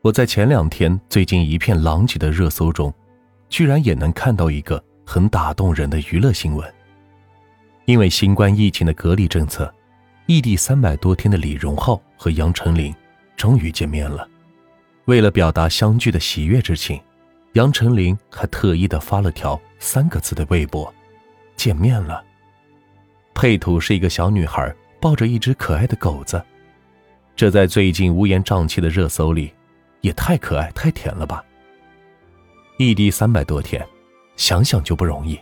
[0.00, 2.94] 我在前两天最近一片狼藉的热搜中，
[3.48, 6.72] 居然也能看到一个很打动人的娱乐新闻。
[7.84, 9.72] 因为新冠疫情的隔离政策，
[10.26, 12.94] 异地三百多天的李荣浩和杨丞琳
[13.36, 14.28] 终于见面了。
[15.06, 17.00] 为了表达相聚的喜悦之情，
[17.54, 20.94] 杨丞琳还特意的发了条三个字的微博
[21.56, 22.22] ：“见面了。”
[23.34, 26.40] 配图是一个小女孩抱着一只可爱的狗子，
[27.34, 29.52] 这在最近乌烟瘴气的热搜里。
[30.00, 31.44] 也太可爱、太甜了吧！
[32.78, 33.84] 异地三百多天，
[34.36, 35.38] 想想就不容易。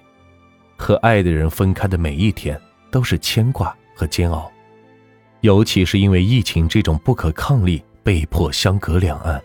[0.76, 4.50] 和爱的人分开的每一天都是牵挂和煎熬，
[5.40, 9.42] 尤其是因为疫情这种不可抗力，被迫相隔两岸，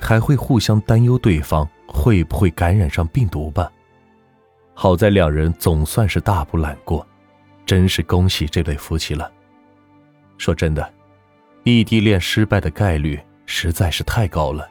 [0.00, 3.70] 还会互相担忧对方会不会感染上病毒吧。
[4.74, 7.06] 好在两人总算是大步揽过，
[7.64, 9.30] 真是恭喜这对夫妻了。
[10.36, 10.92] 说真的，
[11.62, 13.20] 异地恋失败的概率。
[13.46, 14.68] 实在是太高了，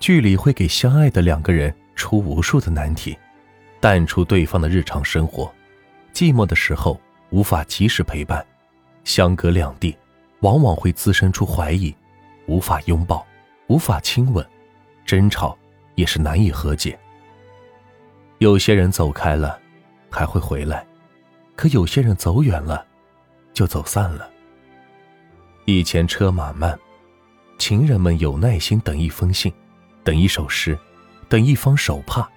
[0.00, 3.16] 距离会给相爱的两个人出无数的难题，
[3.80, 5.52] 淡出对方的日常生活，
[6.12, 7.00] 寂寞的时候
[7.30, 8.44] 无法及时陪伴，
[9.04, 9.96] 相隔两地，
[10.40, 11.94] 往往会滋生出怀疑，
[12.46, 13.26] 无法拥抱，
[13.66, 14.46] 无法亲吻，
[15.04, 15.56] 争吵
[15.94, 16.98] 也是难以和解。
[18.38, 19.60] 有些人走开了，
[20.08, 20.86] 还会回来，
[21.56, 22.86] 可有些人走远了，
[23.52, 24.30] 就走散了。
[25.66, 26.78] 以前车马慢。
[27.58, 29.52] 情人们有耐心等一封信，
[30.02, 30.78] 等一首诗，
[31.28, 32.28] 等一方手帕。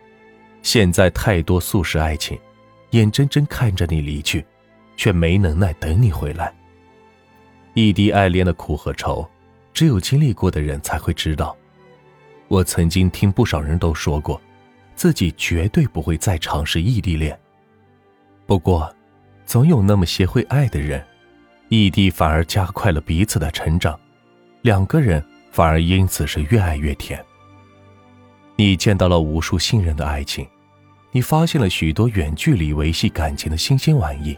[0.63, 2.38] 现在太多速食爱情，
[2.89, 4.45] 眼睁睁看着你离去，
[4.97, 6.53] 却没能耐等你回来。
[7.73, 9.25] 异地爱恋的苦和愁，
[9.73, 11.56] 只有经历过的人才会知道。
[12.47, 14.41] 我曾经听不少人都说过，
[14.94, 17.39] 自己绝对不会再尝试异地恋。
[18.45, 18.94] 不过，
[19.45, 21.02] 总有那么些会爱的人，
[21.69, 23.97] 异地反而加快了彼此的成长。
[24.62, 27.23] 两个人反而因此是越爱越甜。
[28.56, 30.48] 你见到了无数信任的爱情，
[31.12, 34.38] 你发现了许多远距离维系感情的新鲜玩意，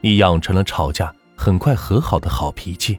[0.00, 2.98] 你养成了吵架很快和好的好脾气，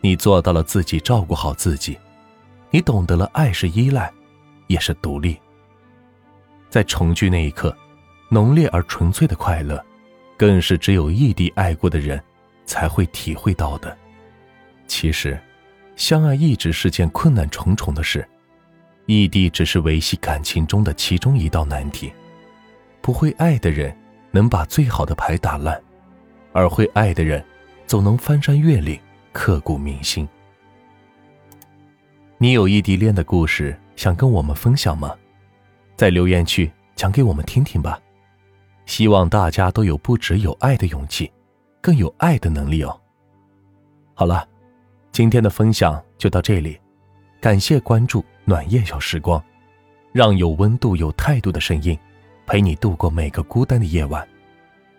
[0.00, 1.98] 你做到了自己照顾好自己，
[2.70, 4.10] 你懂得了爱是依赖，
[4.68, 5.38] 也是独立。
[6.70, 7.76] 在重聚那一刻，
[8.30, 9.84] 浓烈而纯粹的快乐，
[10.38, 12.18] 更是只有异地爱过的人
[12.64, 13.94] 才会体会到的。
[14.86, 15.38] 其实，
[15.96, 18.26] 相爱一直是件困难重重的事，
[19.06, 22.12] 异地只是维系感情中的其中一道难题。
[23.00, 23.96] 不会爱的人
[24.30, 25.80] 能把最好的牌打烂，
[26.52, 27.44] 而会爱的人
[27.86, 28.98] 总能翻山越岭，
[29.32, 30.28] 刻骨铭心。
[32.38, 35.14] 你有异地恋的故事想跟我们分享吗？
[35.96, 38.00] 在留言区讲给我们听听吧。
[38.86, 41.30] 希望大家都有不只有爱的勇气，
[41.80, 43.00] 更有爱的能力哦。
[44.14, 44.48] 好了。
[45.12, 46.80] 今天的分享就到这里，
[47.38, 49.42] 感谢关注暖夜小时光，
[50.10, 51.96] 让有温度、有态度的声音
[52.46, 54.26] 陪你度过每个孤单的夜晚。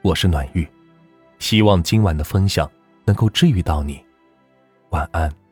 [0.03, 0.67] 我是暖玉，
[1.39, 2.69] 希望今晚的分享
[3.05, 3.99] 能够治愈到你。
[4.91, 5.42] 晚安。